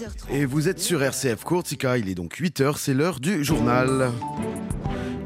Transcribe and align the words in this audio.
6h30. 0.00 0.34
Et 0.34 0.44
vous 0.44 0.68
êtes 0.68 0.80
sur 0.80 1.02
RCF 1.02 1.44
Courtica, 1.44 1.98
il 1.98 2.08
est 2.08 2.14
donc 2.14 2.36
8h, 2.38 2.76
c'est 2.76 2.94
l'heure 2.94 3.20
du 3.20 3.44
journal. 3.44 4.10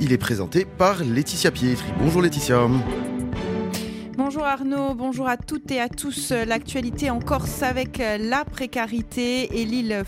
Il 0.00 0.12
est 0.12 0.18
présenté 0.18 0.64
par 0.64 1.02
Laetitia 1.04 1.50
Pietri. 1.50 1.86
Bonjour 1.98 2.22
Laetitia. 2.22 2.68
Bonjour 4.56 4.72
Arnaud, 4.72 4.94
bonjour 4.94 5.28
à 5.28 5.36
toutes 5.36 5.72
et 5.72 5.80
à 5.80 5.88
tous. 5.88 6.30
L'actualité 6.30 7.10
en 7.10 7.18
Corse 7.18 7.64
avec 7.64 8.00
la 8.20 8.44
précarité 8.44 9.60
et 9.60 9.64
l'île 9.64 10.04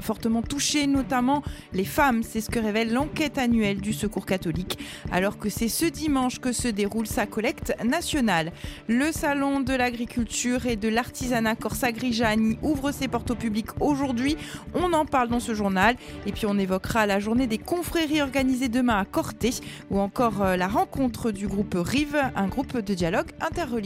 fortement 0.00 0.42
touchée, 0.42 0.88
notamment 0.88 1.44
les 1.72 1.84
femmes. 1.84 2.24
C'est 2.24 2.40
ce 2.40 2.50
que 2.50 2.58
révèle 2.58 2.92
l'enquête 2.92 3.38
annuelle 3.38 3.80
du 3.80 3.92
Secours 3.92 4.26
catholique. 4.26 4.80
Alors 5.12 5.38
que 5.38 5.48
c'est 5.48 5.68
ce 5.68 5.84
dimanche 5.84 6.40
que 6.40 6.50
se 6.50 6.66
déroule 6.66 7.06
sa 7.06 7.26
collecte 7.26 7.72
nationale. 7.84 8.50
Le 8.88 9.12
salon 9.12 9.60
de 9.60 9.74
l'agriculture 9.74 10.66
et 10.66 10.74
de 10.74 10.88
l'artisanat 10.88 11.54
Corse 11.54 11.84
Grigiani 11.84 12.58
ouvre 12.62 12.90
ses 12.90 13.06
portes 13.06 13.30
au 13.30 13.36
public 13.36 13.66
aujourd'hui. 13.78 14.36
On 14.74 14.92
en 14.92 15.04
parle 15.04 15.28
dans 15.28 15.40
ce 15.40 15.54
journal. 15.54 15.94
Et 16.26 16.32
puis 16.32 16.46
on 16.46 16.58
évoquera 16.58 17.06
la 17.06 17.20
journée 17.20 17.46
des 17.46 17.58
confréries 17.58 18.22
organisée 18.22 18.68
demain 18.68 18.98
à 18.98 19.04
Corté 19.04 19.50
ou 19.90 20.00
encore 20.00 20.42
euh, 20.42 20.56
la 20.56 20.66
rencontre 20.66 21.30
du 21.30 21.46
groupe 21.46 21.76
Rive, 21.76 22.20
un 22.34 22.48
groupe 22.48 22.78
de 22.78 22.94
dialogue 22.94 23.30
interreligieux. 23.40 23.83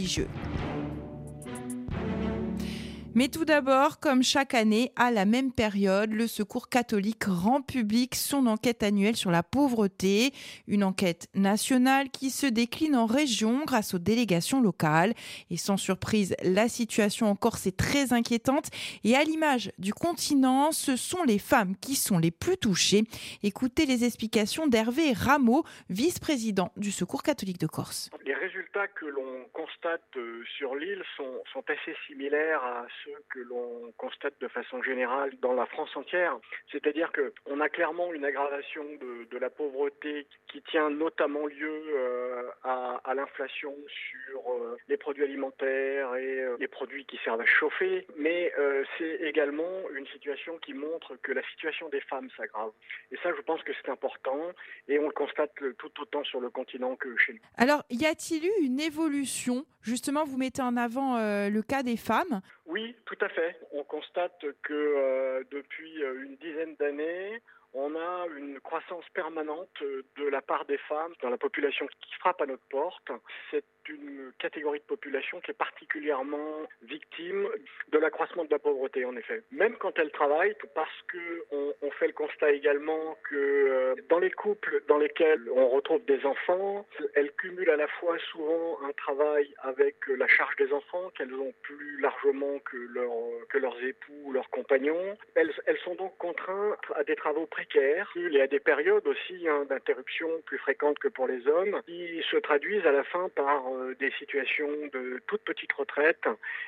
Mais 3.19 3.27
tout 3.27 3.45
d'abord, 3.45 3.99
comme 3.99 4.23
chaque 4.23 4.55
année, 4.55 4.93
à 4.95 5.11
la 5.11 5.25
même 5.25 5.51
période, 5.51 6.13
le 6.13 6.29
Secours 6.29 6.69
catholique 6.69 7.25
rend 7.25 7.63
public 7.63 8.15
son 8.15 8.47
enquête 8.47 8.85
annuelle 8.85 9.17
sur 9.17 9.33
la 9.33 9.43
pauvreté, 9.43 10.33
une 10.69 10.85
enquête 10.85 11.27
nationale 11.35 12.11
qui 12.11 12.31
se 12.31 12.47
décline 12.47 12.95
en 12.95 13.07
région 13.07 13.65
grâce 13.67 13.93
aux 13.93 13.99
délégations 13.99 14.61
locales. 14.61 15.15
Et 15.51 15.57
sans 15.57 15.77
surprise, 15.77 16.37
la 16.45 16.69
situation 16.69 17.27
en 17.27 17.35
Corse 17.35 17.67
est 17.67 17.77
très 17.77 18.13
inquiétante. 18.13 18.67
Et 19.03 19.17
à 19.17 19.25
l'image 19.25 19.73
du 19.79 19.93
continent, 19.93 20.71
ce 20.71 20.95
sont 20.95 21.25
les 21.25 21.41
femmes 21.41 21.75
qui 21.81 21.97
sont 21.97 22.19
les 22.19 22.31
plus 22.31 22.57
touchées. 22.57 23.03
Écoutez 23.43 23.85
les 23.85 24.05
explications 24.05 24.69
d'Hervé 24.69 25.13
Rameau, 25.13 25.65
vice-président 25.91 26.71
du 26.77 26.93
Secours 26.93 27.25
catholique 27.25 27.59
de 27.59 27.67
Corse. 27.67 28.11
Résultats 28.39 28.89
que 28.89 29.07
l'on 29.07 29.45
constate 29.53 30.17
euh, 30.17 30.43
sur 30.57 30.75
l'île 30.75 31.03
sont, 31.17 31.43
assez 31.69 31.95
similaires 32.07 32.63
à 32.65 32.87
ceux 33.05 33.23
que 33.29 33.41
l'on 33.41 33.93
constate 33.99 34.41
de 34.41 34.49
façon 34.49 34.83
générale 34.83 35.33
dans 35.43 35.53
la 35.53 35.67
France 35.67 35.95
entière. 35.97 36.39
C'est-à-dire 36.73 37.13
qu'on 37.13 37.61
a 37.61 37.69
clairement 37.69 38.15
une 38.15 38.25
aggravation 38.25 38.85
de, 38.85 39.39
la 39.39 39.51
pauvreté 39.51 40.27
qui 40.51 40.63
tient 40.63 40.91
notamment 40.91 41.47
lieu 41.47 41.83
euh, 41.95 42.49
à, 42.65 43.13
l'inflation 43.15 43.75
sur 43.87 44.53
euh, 44.53 44.77
les 44.89 44.97
produits 44.97 45.25
alimentaires 45.25 46.15
et 46.17 46.45
les 46.59 46.69
produits 46.69 47.05
qui 47.05 47.19
servent 47.23 47.41
à 47.41 47.47
chauffer. 47.47 48.07
Mais 48.17 48.53
c'est 48.97 49.21
également 49.23 49.91
une 49.95 50.07
situation 50.09 50.59
qui 50.59 50.75
montre 50.75 51.17
que 51.23 51.33
la 51.33 51.43
situation 51.51 51.89
des 51.91 52.01
femmes 52.01 52.29
s'aggrave. 52.37 52.73
Et 53.13 53.17
ça, 53.23 53.31
je 53.37 53.43
pense 53.43 53.63
que 53.63 53.73
c'est 53.75 53.91
important. 53.91 54.41
Et 54.89 54.99
on 54.99 55.07
le 55.07 55.13
constate 55.13 55.53
tout 55.79 56.01
autant 56.01 56.25
sur 56.25 56.41
le 56.41 56.51
continent 56.51 56.97
que 56.97 57.17
chez 57.19 57.35
nous. 57.35 57.41
Alors, 57.57 57.85
y 57.91 58.07
a-t-il 58.07 58.28
eu 58.37 58.65
une 58.65 58.81
évolution? 58.81 59.65
Justement, 59.81 60.25
vous 60.25 60.37
mettez 60.37 60.63
en 60.63 60.77
avant 60.77 61.17
euh, 61.17 61.49
le 61.49 61.63
cas 61.63 61.83
des 61.83 61.97
femmes. 61.97 62.43
Oui, 62.67 62.95
tout 63.07 63.19
à 63.23 63.29
fait. 63.31 63.59
On 63.73 63.85
constate 63.85 64.45
que 64.63 64.73
euh, 64.75 65.45
depuis 65.51 66.03
une 66.25 66.37
dizaine 66.37 66.77
d'années, 66.77 67.41
on 67.75 67.95
a 67.97 68.27
une 68.37 68.61
croissance 68.61 69.05
permanente 69.15 69.71
de 69.81 70.29
la 70.29 70.41
part 70.43 70.65
des 70.65 70.79
femmes 70.79 71.13
dans 71.23 71.31
la 71.31 71.39
population 71.39 71.87
qui 71.87 72.15
frappe 72.19 72.41
à 72.41 72.47
notre 72.47 72.67
porte. 72.71 73.11
C'est 73.51 73.65
une 73.89 74.33
catégorie 74.39 74.79
de 74.79 74.85
population 74.85 75.41
qui 75.41 75.51
est 75.51 75.55
particulièrement 75.55 76.67
victime 76.83 77.49
de 77.91 77.99
l'accroissement 77.99 78.45
de 78.45 78.51
la 78.51 78.59
pauvreté, 78.59 79.05
en 79.05 79.17
effet. 79.17 79.43
Même 79.51 79.77
quand 79.77 79.99
elles 79.99 80.13
travaillent, 80.13 80.57
parce 80.75 81.03
que 81.09 81.45
on, 81.51 81.91
fait 81.99 82.07
le 82.07 82.13
constat 82.13 82.53
également 82.53 83.17
que 83.29 83.35
euh, 83.35 83.95
dans 84.09 84.21
les 84.21 84.31
couples 84.31 84.83
dans 84.87 84.99
lesquels 84.99 85.43
on 85.53 85.69
retrouve 85.69 86.05
des 86.05 86.25
enfants, 86.25 86.87
elles 87.15 87.33
cumulent 87.33 87.71
à 87.71 87.77
la 87.77 87.89
fois 87.89 88.17
souvent 88.31 88.79
un 88.85 88.93
travail 88.93 89.53
avec 89.63 89.97
la 90.07 90.29
charge 90.29 90.55
des 90.57 90.73
enfants 90.73 91.11
qu'elles 91.17 91.35
ont 91.35 91.53
plus 91.63 92.01
largement 92.01 92.59
que, 92.61 92.77
leur, 92.77 93.11
que 93.49 93.59
leurs 93.59 93.83
époux 93.83 94.13
ou 94.25 94.33
leurs 94.33 94.49
compagnons. 94.51 95.17
Elles, 95.35 95.53
sont 95.85 95.95
donc 95.95 96.17
contraintes 96.19 96.79
à 96.95 97.05
des 97.05 97.17
travaux 97.17 97.47
précaires. 97.47 98.11
Y 98.17 98.41
a 98.41 98.47
des 98.47 98.61
périodes 98.61 99.07
aussi 99.07 99.49
hein, 99.49 99.65
d'interruption 99.69 100.29
plus 100.45 100.59
fréquentes 100.59 100.99
que 100.99 101.09
pour 101.09 101.27
les 101.27 101.47
hommes 101.47 101.81
qui 101.87 102.23
se 102.31 102.37
traduisent 102.37 102.87
à 102.87 102.93
la 102.93 103.05
fin 103.05 103.29
par 103.31 103.67
euh, 103.69 103.78
des 103.99 104.13
situations 104.19 104.69
de 104.93 105.21
toute 105.27 105.43
petite 105.43 105.73
retraite 105.73 106.25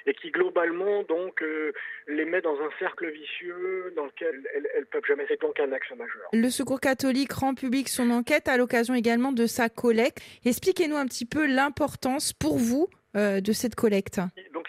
et 0.07 0.15
qui 0.15 0.31
globalement 0.31 1.03
donc 1.05 1.43
euh, 1.43 1.73
les 2.07 2.25
met 2.25 2.41
dans 2.41 2.55
un 2.61 2.71
cercle 2.79 3.11
vicieux 3.11 3.93
dans 3.97 4.07
lequel 4.07 4.43
elles, 4.55 4.69
elles 4.77 4.87
peuvent 4.87 5.05
jamais. 5.07 5.25
C'est 5.29 5.41
donc 5.41 5.59
un 5.61 5.73
axe 5.73 5.91
majeur. 5.91 6.29
Le 6.33 6.51
Secours 6.51 6.81
catholique 6.81 7.33
rend 7.33 7.55
public 7.55 7.89
son 7.89 8.11
enquête 8.11 8.49
à 8.49 8.57
l'occasion 8.57 8.95
également 8.95 9.33
de 9.33 9.47
sa 9.47 9.69
collecte. 9.69 10.21
Expliquez-nous 10.45 10.97
un 10.97 11.07
petit 11.07 11.27
peu 11.27 11.47
l'importance 11.47 12.33
pour 12.33 12.59
vous 12.59 12.89
euh, 13.17 13.41
de 13.41 13.53
cette 13.53 13.75
collecte. 13.75 14.21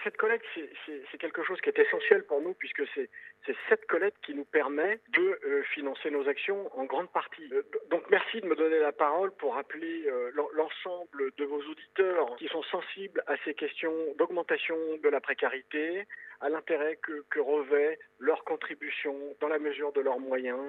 Cette 0.03 0.17
collecte, 0.17 0.45
c'est 0.85 1.17
quelque 1.19 1.43
chose 1.43 1.59
qui 1.61 1.69
est 1.69 1.79
essentiel 1.79 2.23
pour 2.25 2.41
nous 2.41 2.53
puisque 2.53 2.83
c'est 2.95 3.09
c'est 3.45 3.55
cette 3.69 3.87
collecte 3.87 4.17
qui 4.23 4.35
nous 4.35 4.45
permet 4.45 4.99
de 5.13 5.39
euh, 5.45 5.63
financer 5.73 6.11
nos 6.11 6.27
actions 6.27 6.69
en 6.77 6.85
grande 6.85 7.09
partie. 7.11 7.49
Euh, 7.51 7.63
donc 7.89 8.03
merci 8.11 8.39
de 8.39 8.45
me 8.45 8.55
donner 8.55 8.79
la 8.79 8.91
parole 8.91 9.31
pour 9.31 9.55
rappeler 9.55 10.05
euh, 10.07 10.31
l'ensemble 10.53 11.31
de 11.37 11.45
vos 11.45 11.61
auditeurs 11.61 12.35
qui 12.37 12.47
sont 12.47 12.63
sensibles 12.63 13.23
à 13.27 13.33
ces 13.43 13.55
questions 13.55 13.93
d'augmentation 14.17 14.75
de 15.03 15.09
la 15.09 15.19
précarité, 15.21 16.05
à 16.41 16.49
l'intérêt 16.49 16.97
que, 17.01 17.39
revêt 17.39 17.99
leur 18.19 18.43
contribution 18.43 19.15
dans 19.39 19.47
la 19.47 19.59
mesure 19.59 19.91
de 19.93 20.01
leurs 20.01 20.19
moyens 20.19 20.59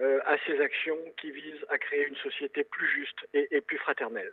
euh, 0.00 0.18
à 0.26 0.36
ces 0.46 0.60
actions 0.60 0.98
qui 1.20 1.30
visent 1.30 1.64
à 1.68 1.78
créer 1.78 2.06
une 2.06 2.16
société 2.16 2.64
plus 2.64 2.88
juste 2.88 3.16
et, 3.32 3.60
plus 3.60 3.78
fraternelle. 3.78 4.32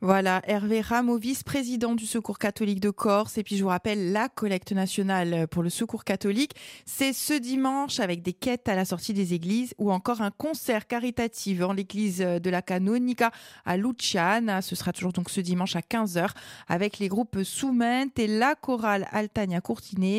Voilà, 0.00 0.42
Hervé 0.46 0.82
Rameau, 0.82 1.16
vice-président 1.16 1.94
du 1.94 2.04
Secours 2.04 2.38
catholique 2.38 2.80
de 2.80 2.90
Corse. 2.90 3.38
Et 3.38 3.42
puis 3.42 3.56
je 3.56 3.62
vous 3.62 3.70
rappelle, 3.70 4.12
la 4.12 4.28
collecte 4.28 4.72
nationale 4.72 5.48
pour 5.48 5.62
le 5.62 5.70
Secours 5.70 6.04
catholique, 6.04 6.52
c'est 6.84 7.14
ce 7.14 7.32
dimanche 7.32 8.00
avec 8.00 8.20
des 8.20 8.34
quêtes 8.34 8.68
à 8.68 8.74
la 8.74 8.84
sortie 8.84 9.14
des 9.14 9.32
églises 9.32 9.74
ou 9.78 9.90
encore 9.90 10.20
un 10.20 10.30
concert 10.30 10.86
caritatif 10.86 11.62
en 11.62 11.72
l'église 11.72 12.18
de 12.18 12.50
la 12.50 12.60
Canonica 12.60 13.30
à 13.64 13.76
Luciana. 13.78 14.60
Ce 14.60 14.76
sera 14.76 14.92
toujours 14.92 15.12
donc 15.12 15.30
ce 15.30 15.40
dimanche 15.40 15.74
à 15.74 15.80
15h 15.80 16.28
avec 16.68 16.98
les 16.98 17.08
groupes 17.08 17.42
Soument 17.42 18.10
et 18.16 18.26
la 18.26 18.54
chorale 18.56 19.08
Altania 19.10 19.60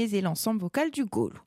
Et 0.04 0.20
l'ensemble 0.20 0.60
vocal 0.60 0.92
du 0.92 1.06
Gaulle. 1.06 1.42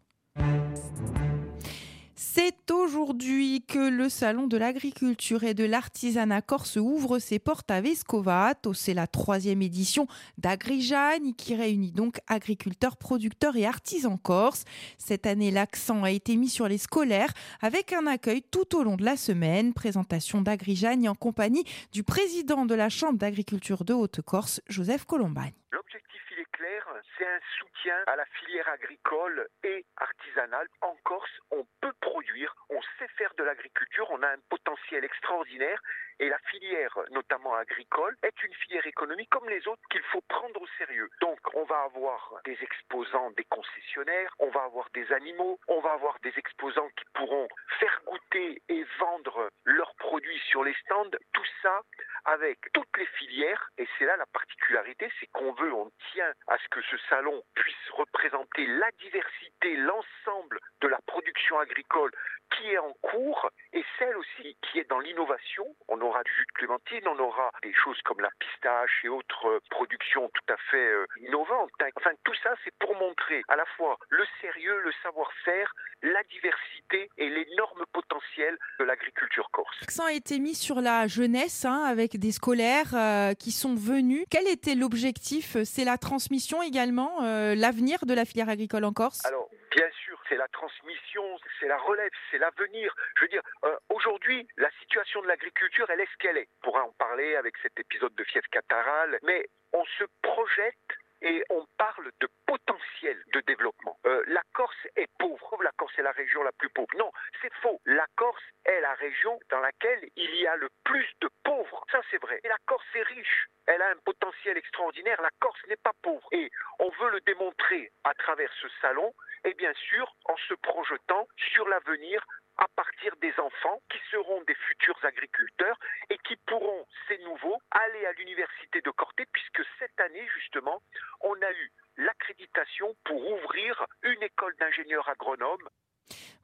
C'est 2.17 2.71
aujourd'hui 2.71 3.63
que 3.69 3.91
le 3.91 4.09
Salon 4.09 4.47
de 4.47 4.57
l'agriculture 4.57 5.45
et 5.45 5.53
de 5.53 5.65
l'artisanat 5.65 6.41
corse 6.41 6.77
ouvre 6.77 7.19
ses 7.19 7.39
portes 7.39 7.71
à 7.71 7.83
Vescovato. 7.83 8.73
C'est 8.73 8.95
la 8.95 9.07
troisième 9.07 9.61
édition 9.61 10.07
d'Agrijagne 10.39 11.35
qui 11.35 11.55
réunit 11.55 11.93
donc 11.93 12.21
agriculteurs, 12.27 12.97
producteurs 12.97 13.57
et 13.57 13.67
artisans 13.67 14.19
corse. 14.19 14.65
Cette 14.97 15.27
année, 15.27 15.51
l'accent 15.51 16.03
a 16.03 16.11
été 16.11 16.37
mis 16.37 16.49
sur 16.49 16.69
les 16.69 16.79
scolaires 16.79 17.35
avec 17.61 17.93
un 17.93 18.07
accueil 18.07 18.43
tout 18.51 18.77
au 18.77 18.83
long 18.83 18.97
de 18.97 19.05
la 19.05 19.19
semaine. 19.19 19.75
Présentation 19.75 20.41
d'Agrijagne 20.41 21.09
en 21.09 21.15
compagnie 21.15 21.65
du 21.93 22.03
président 22.03 22.65
de 22.65 22.75
la 22.75 22.89
Chambre 22.89 23.19
d'agriculture 23.19 23.85
de 23.85 23.93
Haute-Corse, 23.93 24.63
Joseph 24.69 25.05
Colombagne. 25.05 25.53
L'objectif, 25.71 26.08
clair, 26.47 26.87
c'est 27.17 27.27
un 27.27 27.41
soutien 27.59 28.03
à 28.07 28.17
la 28.17 28.25
filière 28.27 28.69
agricole 28.69 29.49
et 29.63 29.85
artisanale. 29.97 30.69
En 30.81 30.97
Corse, 31.05 31.41
on 31.51 31.67
peut 31.81 31.93
produire, 32.01 32.55
on 32.71 32.81
sait 32.99 33.09
faire 33.17 33.33
de 33.37 33.45
l'agriculture, 33.45 34.07
on 34.11 34.23
a 34.23 34.29
un 34.29 34.41
potentiel 34.49 35.05
extraordinaire 35.05 35.81
et 36.21 36.29
la 36.29 36.39
filière, 36.51 36.99
notamment 37.11 37.55
agricole, 37.55 38.17
est 38.23 38.43
une 38.43 38.55
filière 38.55 38.87
économique 38.87 39.31
comme 39.31 39.49
les 39.49 39.67
autres 39.69 39.83
qu'il 39.91 40.03
faut 40.11 40.21
prendre 40.23 40.61
au 40.61 40.67
sérieux. 40.79 41.09
Donc, 41.21 41.39
on 41.55 41.65
va 41.65 41.83
avoir 41.83 42.41
des 42.45 42.59
exposants, 42.61 43.31
des 43.33 43.45
concessionnaires, 43.45 44.35
on 44.41 44.51
va 44.51 44.65
avoir 44.65 44.89
des 44.95 45.11
animaux, 45.13 45.61
on 45.69 45.81
va 45.81 45.93
avoir 45.93 46.19
des 46.21 46.33
exposants 46.37 46.89
qui 46.97 47.05
pourront 47.15 47.49
faire 47.79 48.01
goûter 48.05 48.63
et 48.69 48.85
vendre 48.99 49.51
leurs 49.65 49.95
produits 49.97 50.41
sur 50.51 50.65
les 50.65 50.75
stands. 50.85 51.11
Tout 51.33 51.47
ça 51.63 51.83
avec 52.29 52.59
toutes 52.73 52.97
les 52.97 53.07
filières. 53.07 53.71
Et 53.79 53.87
c'est 53.99 54.05
là 54.05 54.17
la 54.17 54.27
particularité, 54.27 55.11
c'est 55.19 55.29
qu'on 55.33 55.53
veut, 55.53 55.73
on 55.73 55.91
tient 56.13 56.33
à 56.49 56.59
ce 56.59 56.69
que 56.71 56.83
ce 56.83 56.97
salon 57.09 57.43
puisse 57.55 57.91
représenter 57.93 58.67
la 58.67 58.91
diversité, 59.01 59.77
l'ensemble 59.77 60.61
de 60.81 60.89
la 60.89 60.99
production 61.07 61.59
agricole 61.59 62.11
qui 62.57 62.71
est 62.71 62.79
en 62.79 62.93
cours 63.03 63.51
et 63.73 63.85
celle 63.99 64.17
aussi 64.17 64.57
qui 64.63 64.79
est 64.79 64.89
dans 64.89 64.99
l'innovation. 64.99 65.65
On 65.89 66.01
aura 66.01 66.23
du 66.25 66.33
jus 66.33 66.47
de 66.47 66.53
clémentine, 66.53 67.07
on 67.07 67.19
aura 67.19 67.51
des 67.63 67.73
choses 67.75 68.01
comme 68.05 68.21
la 68.21 68.31
pistache 68.39 69.05
et 69.05 69.09
autres 69.09 69.61
productions 69.71 70.31
tout 70.33 70.53
à 70.53 70.57
fait 70.71 70.77
euh, 70.77 71.07
innovantes. 71.21 71.71
Enfin, 71.97 72.11
tout 72.25 72.35
ça, 72.43 72.55
c'est 72.65 72.75
pour 72.79 72.95
montrer 72.97 73.43
à 73.49 73.57
la 73.57 73.65
fois 73.77 73.99
le 74.09 74.25
sérieux, 74.41 74.81
le 74.81 74.93
savoir-faire, 75.03 75.73
la 76.03 76.23
diversité 76.25 77.11
et 77.19 77.29
l'énorme 77.29 77.85
potentiel 77.93 78.57
de 78.79 78.85
l'agriculture 78.85 79.51
corse. 79.51 79.77
L'accent 79.81 80.07
a 80.07 80.13
été 80.13 80.39
mis 80.39 80.55
sur 80.55 80.81
la 80.81 81.07
jeunesse 81.07 81.65
hein, 81.65 81.85
avec 81.85 82.18
des 82.19 82.33
scolaires 82.33 82.95
euh, 82.95 83.35
qui 83.35 83.53
sont 83.53 83.75
venus. 83.75 84.25
Quel 84.31 84.47
était 84.49 84.75
l'objectif? 84.75 85.57
C'est 85.65 85.85
la 85.85 85.99
transmission 85.99 86.63
également, 86.63 87.23
euh, 87.23 87.55
l'avenir 87.55 88.05
de 88.05 88.15
la 88.15 88.25
filière 88.25 88.49
agricole 88.49 88.85
en 88.85 88.93
Corse? 88.93 89.25
Alors, 89.25 89.49
Bien 89.77 89.91
sûr, 90.05 90.19
c'est 90.29 90.37
la 90.37 90.49
transmission, 90.49 91.23
c'est 91.61 91.69
la 91.69 91.77
relève, 91.79 92.11
c'est 92.31 92.39
l'avenir. 92.39 92.95
Je 93.17 93.25
veux 93.25 93.29
dire, 93.29 93.43
euh, 93.65 93.77
aujourd'hui, 93.91 94.47
la 94.57 94.71
situation 94.81 95.21
de 95.23 95.27
l'agriculture, 95.29 95.87
elle 95.91 96.01
est 96.01 96.09
ce 96.11 96.17
qu'elle 96.19 96.39
est. 96.39 96.49
On 96.63 96.71
pourra 96.71 96.85
en 96.85 96.93
parler 96.93 97.37
avec 97.37 97.55
cet 97.63 97.79
épisode 97.79 98.15
de 98.15 98.25
fièvre 98.25 98.49
catarrhale, 98.51 99.19
mais 99.23 99.47
on 99.73 99.85
se 99.85 100.05
projette 100.23 100.89
et 101.23 101.43
on 101.51 101.67
parle 101.77 102.11
de 102.21 102.29
potentiel 102.47 103.23
de 103.33 103.41
développement. 103.41 103.99
Euh, 104.07 104.23
la 104.29 104.43
Corse 104.53 104.87
est 104.97 105.11
pauvre, 105.19 105.63
la 105.63 105.73
Corse 105.73 105.99
est 105.99 106.03
la 106.03 106.13
région 106.13 106.43
la 106.43 106.53
plus 106.53 106.69
pauvre. 106.71 106.89
Non, 106.97 107.11
c'est 107.43 107.53
faux. 107.55 107.81
La 107.85 108.07
Corse 108.17 108.43
est 108.65 108.81
la 108.81 108.95
région 108.95 109.39
dans 109.51 109.61
laquelle 109.61 110.09
il 110.17 110.35
y 110.37 110.47
a 110.47 110.57
le 110.57 110.69
plus 110.85 111.07
de 111.21 111.29
pauvres. 111.45 111.85
Ça, 111.91 112.01
c'est 112.11 112.21
vrai. 112.23 112.41
Et 112.45 112.49
la 112.49 112.59
Corse 112.67 112.87
est 112.95 113.03
riche. 113.03 113.49
Elle 113.67 113.83
a 113.83 113.91
un 113.91 113.97
potentiel 114.05 114.57
extraordinaire. 114.57 115.21
La 115.21 115.31
Corse 115.41 115.61
n'est 115.69 115.77
pas 115.77 115.93
pauvre. 116.03 116.29
Et 116.33 116.51
on 116.79 116.91
veut 116.91 117.11
le 117.11 117.21
démontrer 117.21 117.93
à 118.05 118.15
travers 118.15 118.51
ce 118.61 118.69
salon 118.81 119.13
et 119.45 119.55
bien 119.55 119.73
sûr 119.75 120.15
en 120.25 120.37
se 120.37 120.55
projetant 120.55 121.29
sur 121.53 121.69
l'avenir 121.69 122.25
à 122.59 122.67
partir 122.75 123.15
des 123.17 123.33
enfants 123.39 123.81
qui 123.89 123.99
seront 124.11 124.43
des 124.43 124.55
futurs 124.55 124.99
agriculteurs 125.05 125.79
et 126.11 126.19
qui 126.19 126.37
pourront, 126.37 126.87
ces 127.07 127.19
nouveaux, 127.19 127.61
aller 127.71 128.07
à 128.07 128.13
l'université 128.13 128.81
de 128.81 128.91
Corté 128.91 129.25
puisque 129.33 129.63
cette 129.79 129.99
année, 130.01 130.27
justement, 130.35 130.83
on 131.21 131.35
a 131.41 131.53
eu 131.53 131.73
l'accréditation 131.97 132.95
pour 133.05 133.33
ouvrir 133.33 133.87
une 134.03 134.23
école 134.23 134.55
d'ingénieurs 134.57 135.09
agronomes 135.09 135.69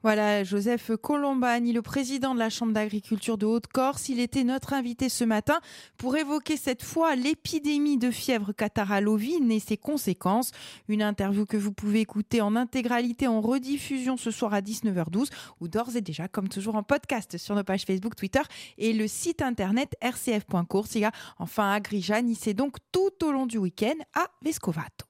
voilà, 0.05 0.43
Joseph 0.43 0.91
Colombani, 1.01 1.73
le 1.73 1.81
président 1.81 2.35
de 2.35 2.39
la 2.39 2.51
Chambre 2.51 2.73
d'agriculture 2.73 3.39
de 3.39 3.47
Haute-Corse, 3.47 4.07
il 4.07 4.19
était 4.19 4.43
notre 4.43 4.73
invité 4.73 5.09
ce 5.09 5.23
matin 5.23 5.59
pour 5.97 6.15
évoquer 6.15 6.57
cette 6.57 6.83
fois 6.83 7.15
l'épidémie 7.15 7.97
de 7.97 8.11
fièvre 8.11 8.53
catarrhale 8.53 9.07
ovine 9.07 9.51
et 9.51 9.59
ses 9.59 9.77
conséquences. 9.77 10.51
Une 10.89 11.01
interview 11.01 11.47
que 11.47 11.57
vous 11.57 11.71
pouvez 11.71 12.01
écouter 12.01 12.39
en 12.39 12.55
intégralité 12.55 13.25
en 13.25 13.41
rediffusion 13.41 14.15
ce 14.15 14.29
soir 14.29 14.53
à 14.53 14.61
19h12 14.61 15.29
ou 15.59 15.67
d'ores 15.67 15.95
et 15.95 16.01
déjà, 16.01 16.27
comme 16.27 16.49
toujours, 16.49 16.75
en 16.75 16.83
podcast 16.83 17.39
sur 17.39 17.55
nos 17.55 17.63
pages 17.63 17.85
Facebook, 17.85 18.15
Twitter 18.15 18.43
et 18.77 18.93
le 18.93 19.07
site 19.07 19.41
internet 19.41 19.95
rcf.coursiga. 20.03 21.09
Enfin, 21.39 21.71
à 21.71 21.79
Grijani, 21.79 22.35
c'est 22.35 22.53
donc 22.53 22.77
tout 22.91 23.25
au 23.25 23.31
long 23.31 23.47
du 23.47 23.57
week-end 23.57 23.95
à 24.13 24.27
Vescovato. 24.43 25.07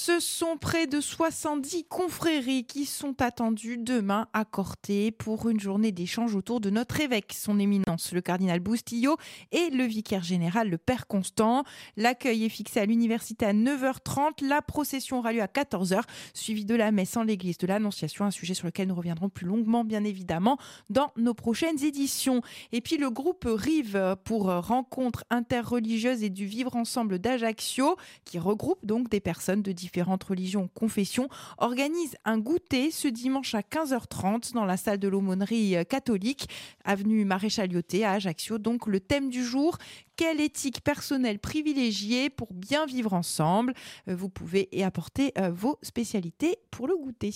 Ce 0.00 0.20
sont 0.20 0.56
près 0.58 0.86
de 0.86 1.00
70 1.00 1.86
confréries 1.88 2.64
qui 2.64 2.86
sont 2.86 3.20
attendues 3.20 3.78
demain 3.78 4.28
à 4.32 4.44
Corté 4.44 5.10
pour 5.10 5.48
une 5.48 5.58
journée 5.58 5.90
d'échange 5.90 6.36
autour 6.36 6.60
de 6.60 6.70
notre 6.70 7.00
évêque, 7.00 7.32
son 7.36 7.58
éminence, 7.58 8.12
le 8.12 8.20
cardinal 8.20 8.60
Boustillot, 8.60 9.16
et 9.50 9.70
le 9.70 9.82
vicaire 9.82 10.22
général, 10.22 10.70
le 10.70 10.78
père 10.78 11.08
Constant. 11.08 11.64
L'accueil 11.96 12.44
est 12.44 12.48
fixé 12.48 12.78
à 12.78 12.86
l'université 12.86 13.44
à 13.44 13.52
9h30. 13.52 14.46
La 14.46 14.62
procession 14.62 15.18
aura 15.18 15.32
lieu 15.32 15.42
à 15.42 15.46
14h, 15.46 16.02
suivie 16.32 16.64
de 16.64 16.76
la 16.76 16.92
messe 16.92 17.16
en 17.16 17.24
l'église 17.24 17.58
de 17.58 17.66
l'Annonciation, 17.66 18.24
un 18.24 18.30
sujet 18.30 18.54
sur 18.54 18.66
lequel 18.66 18.86
nous 18.86 18.94
reviendrons 18.94 19.28
plus 19.28 19.46
longuement, 19.46 19.82
bien 19.82 20.04
évidemment, 20.04 20.58
dans 20.90 21.10
nos 21.16 21.34
prochaines 21.34 21.82
éditions. 21.82 22.40
Et 22.70 22.80
puis 22.80 22.98
le 22.98 23.10
groupe 23.10 23.48
Rive 23.48 24.16
pour 24.22 24.44
rencontre 24.44 25.24
interreligieuse 25.28 26.22
et 26.22 26.30
du 26.30 26.46
vivre 26.46 26.76
ensemble 26.76 27.18
d'Ajaccio, 27.18 27.96
qui 28.24 28.38
regroupe 28.38 28.86
donc 28.86 29.08
des 29.08 29.20
personnes 29.20 29.62
de 29.62 29.72
différentes 29.88 30.24
religions, 30.24 30.68
confessions, 30.74 31.28
organise 31.56 32.16
un 32.24 32.38
goûter 32.38 32.90
ce 32.90 33.08
dimanche 33.08 33.54
à 33.54 33.60
15h30 33.60 34.52
dans 34.52 34.64
la 34.64 34.76
salle 34.76 34.98
de 34.98 35.08
l'aumônerie 35.08 35.76
euh, 35.76 35.84
catholique, 35.84 36.48
avenue 36.84 37.24
Maréchal 37.24 37.70
Lyoté 37.70 38.04
à 38.04 38.12
Ajaccio. 38.12 38.58
Donc 38.58 38.86
le 38.86 39.00
thème 39.00 39.30
du 39.30 39.42
jour, 39.44 39.78
quelle 40.16 40.40
éthique 40.40 40.82
personnelle 40.82 41.38
privilégiée 41.38 42.28
pour 42.28 42.52
bien 42.52 42.84
vivre 42.84 43.14
ensemble? 43.14 43.72
Euh, 44.08 44.14
Vous 44.14 44.28
pouvez 44.28 44.68
y 44.72 44.82
apporter 44.82 45.32
euh, 45.38 45.50
vos 45.50 45.78
spécialités 45.82 46.58
pour 46.70 46.86
le 46.86 46.96
goûter. 46.96 47.32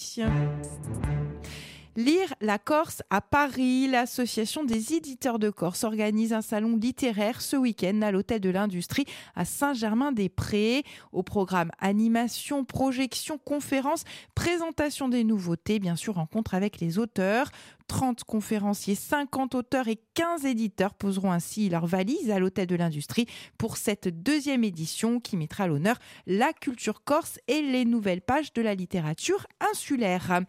Lire 1.95 2.33
la 2.41 2.59
Corse 2.59 3.03
à 3.11 3.21
Paris, 3.21 3.87
l'association 3.87 4.65
des 4.65 4.95
éditeurs 4.95 5.39
de 5.39 5.51
Corse 5.51 5.85
organise 5.85 6.33
un 6.33 6.41
salon 6.41 6.79
littéraire 6.79 7.43
ce 7.43 7.55
week-end 7.55 8.01
à 8.01 8.11
l'hôtel 8.11 8.41
de 8.41 8.49
l'Industrie 8.49 9.05
à 9.37 9.45
Saint-Germain-des-Prés. 9.45 10.85
Au 11.13 11.23
programme 11.23 11.71
animation, 11.79 12.65
projection, 12.65 13.37
conférence, 13.37 14.05
présentation 14.35 15.11
des 15.11 15.23
nouveautés, 15.23 15.81
bien 15.81 15.97
sûr 15.97 16.15
rencontre 16.15 16.55
avec 16.55 16.81
les 16.81 16.99
auteurs. 16.99 17.51
30 17.93 18.25
conférenciers, 18.25 18.95
50 18.95 19.55
auteurs 19.55 19.87
et 19.87 20.01
15 20.15 20.47
éditeurs 20.47 20.95
poseront 20.95 21.31
ainsi 21.31 21.69
leur 21.69 21.85
valise 21.85 22.31
à 22.31 22.39
l'Hôtel 22.39 22.67
de 22.67 22.75
l'Industrie 22.75 23.27
pour 23.59 23.77
cette 23.77 24.09
deuxième 24.09 24.65
édition 24.65 25.21
qui 25.21 25.37
mettra 25.37 25.65
à 25.65 25.67
l'honneur 25.67 25.99
la 26.27 26.55
culture 26.55 27.05
corse 27.05 27.39
et 27.49 27.61
les 27.61 27.85
nouvelles 27.85 28.23
pages 28.23 28.55
de 28.55 28.63
la 28.63 28.75
littérature 28.75 29.47
insulaire. 29.71 30.41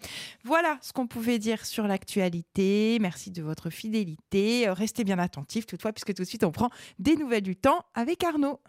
Voilà 0.45 0.77
ce 0.81 0.93
qu'on 0.93 1.05
pouvait 1.05 1.37
dire 1.37 1.65
sur 1.65 1.85
l'actualité. 1.85 2.97
Merci 3.01 3.29
de 3.29 3.43
votre 3.43 3.69
fidélité. 3.69 4.69
Restez 4.69 5.03
bien 5.03 5.19
attentifs 5.19 5.65
toutefois 5.65 5.91
puisque 5.91 6.13
tout 6.13 6.23
de 6.23 6.27
suite 6.27 6.45
on 6.45 6.51
prend 6.51 6.69
des 6.97 7.17
nouvelles 7.17 7.43
du 7.43 7.57
temps 7.57 7.83
avec 7.93 8.23
Arnaud. 8.23 8.61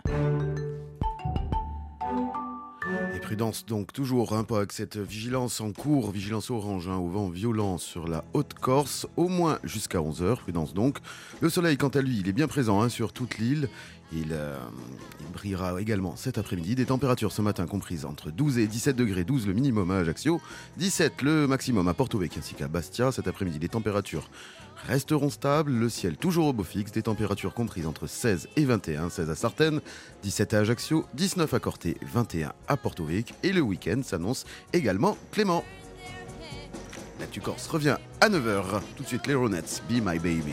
Et 3.15 3.19
prudence 3.21 3.65
donc 3.67 3.93
toujours 3.93 4.33
hein, 4.35 4.45
pas 4.45 4.59
avec 4.59 4.73
cette 4.73 4.97
vigilance 4.97 5.61
en 5.61 5.73
cours, 5.73 6.11
vigilance 6.11 6.51
orange 6.51 6.89
hein, 6.89 6.97
au 6.97 7.09
vent 7.09 7.29
violent 7.29 7.79
sur 7.79 8.09
la 8.09 8.25
Haute-Corse, 8.33 9.07
au 9.17 9.29
moins 9.29 9.59
jusqu'à 9.65 9.99
11h, 9.99 10.37
prudence 10.37 10.75
donc. 10.75 10.99
Le 11.41 11.49
soleil 11.49 11.77
quant 11.77 11.89
à 11.89 12.01
lui, 12.01 12.19
il 12.19 12.29
est 12.29 12.33
bien 12.33 12.49
présent 12.49 12.83
hein, 12.83 12.89
sur 12.89 13.13
toute 13.13 13.39
l'île. 13.39 13.69
Euh, 14.31 14.59
il, 15.21 15.33
brillera 15.33 15.81
également 15.81 16.15
cet 16.17 16.39
après-midi. 16.39 16.75
Des 16.75 16.87
températures 16.87 17.33
ce 17.33 17.43
matin 17.43 17.67
comprises 17.67 18.05
entre 18.05 18.31
12 18.31 18.59
et 18.59 18.67
17 18.67 18.95
degrés, 18.95 19.25
12 19.25 19.47
le 19.49 19.53
minimum 19.53 19.91
à 19.91 19.97
Ajaccio, 19.97 20.41
17 20.77 21.23
le 21.23 21.47
maximum 21.49 21.89
à 21.89 21.95
Porto 21.95 22.19
Vecchio 22.19 22.39
ainsi 22.39 22.55
qu'à 22.55 22.69
Bastia. 22.69 23.11
Cet 23.11 23.27
après-midi, 23.27 23.59
les 23.59 23.69
températures 23.69 24.29
resteront 24.87 25.31
stables, 25.31 25.73
le 25.73 25.89
ciel 25.89 26.17
toujours 26.17 26.47
au 26.47 26.53
beau 26.53 26.65
fixe, 26.65 26.93
des 26.93 27.03
températures 27.03 27.55
comprises 27.55 27.87
entre 27.87 28.07
16 28.07 28.49
et 28.57 28.65
21, 28.65 29.11
16 29.11 29.31
à 29.31 29.35
Sartène, 29.35 29.81
17 30.23 30.55
à 30.55 30.59
Ajaccio, 30.59 31.07
19 31.15 31.53
à 31.53 31.61
Corté, 31.61 31.97
21 32.03 32.53
à 32.69 32.77
Porto 32.77 33.07
et 33.09 33.53
le 33.53 33.61
week-end 33.61 34.01
s'annonce 34.03 34.45
également 34.73 35.17
clément. 35.31 35.65
La 37.21 37.27
Corse 37.41 37.67
revient 37.69 37.97
à 38.21 38.29
9h. 38.29 38.81
Tout 38.97 39.03
de 39.03 39.09
suite 39.09 39.27
les 39.27 39.35
Ronettes, 39.35 39.83
Be 39.89 39.95
My 39.95 40.19
Baby. 40.19 40.53